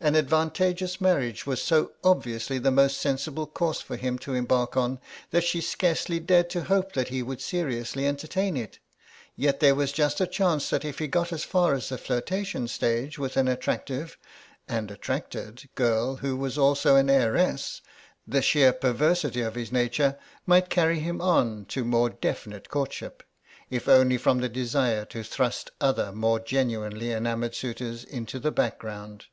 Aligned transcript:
An 0.00 0.14
advantageous 0.14 1.00
marriage 1.00 1.44
was 1.44 1.60
so 1.60 1.90
obviously 2.04 2.58
the 2.60 2.70
most 2.70 2.98
sensible 3.00 3.48
course 3.48 3.80
for 3.80 3.96
him 3.96 4.16
to 4.20 4.32
embark 4.32 4.76
on 4.76 5.00
that 5.32 5.42
she 5.42 5.60
scarcely 5.60 6.20
dared 6.20 6.48
to 6.50 6.62
hope 6.62 6.92
that 6.92 7.08
he 7.08 7.20
would 7.20 7.40
seriously 7.40 8.06
entertain 8.06 8.56
it; 8.56 8.78
yet 9.34 9.58
there 9.58 9.74
was 9.74 9.90
just 9.90 10.20
a 10.20 10.26
chance 10.28 10.70
that 10.70 10.84
if 10.84 11.00
he 11.00 11.08
got 11.08 11.32
as 11.32 11.42
far 11.42 11.74
as 11.74 11.88
the 11.88 11.98
flirtation 11.98 12.68
stage 12.68 13.18
with 13.18 13.36
an 13.36 13.48
attractive 13.48 14.16
(and 14.68 14.92
attracted) 14.92 15.68
girl 15.74 16.14
who 16.14 16.36
was 16.36 16.56
also 16.56 16.94
an 16.94 17.10
heiress, 17.10 17.80
the 18.24 18.40
sheer 18.40 18.72
perversity 18.72 19.40
of 19.40 19.56
his 19.56 19.72
nature 19.72 20.16
might 20.46 20.70
carry 20.70 21.00
him 21.00 21.20
on 21.20 21.64
to 21.64 21.84
more 21.84 22.10
definite 22.10 22.68
courtship, 22.68 23.24
if 23.68 23.88
only 23.88 24.16
from 24.16 24.38
the 24.38 24.48
desire 24.48 25.04
to 25.04 25.24
thrust 25.24 25.72
other 25.80 26.12
more 26.12 26.38
genuinely 26.38 27.10
enamoured 27.10 27.52
suitors 27.56 28.04
into 28.04 28.38
the 28.38 28.52
background. 28.52 29.26